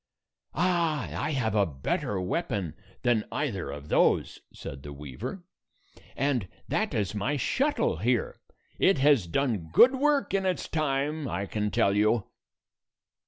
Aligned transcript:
130 0.53 1.15
"Ah! 1.15 1.23
I 1.25 1.29
have 1.33 1.53
a 1.53 1.67
better 1.67 2.19
weapon 2.19 2.73
than 3.03 3.23
either 3.31 3.69
of 3.69 3.89
those," 3.89 4.39
said 4.51 4.81
the 4.81 4.91
weaver, 4.91 5.43
"and 6.15 6.47
that 6.67 6.95
is 6.95 7.13
my 7.13 7.37
shuttle 7.37 7.97
here. 7.97 8.39
It 8.79 8.97
has 8.97 9.27
done 9.27 9.69
good 9.71 9.93
work 9.93 10.33
in 10.33 10.43
its 10.43 10.67
time, 10.67 11.27
I 11.27 11.45
can 11.45 11.69
tell 11.69 11.95
you." 11.95 12.23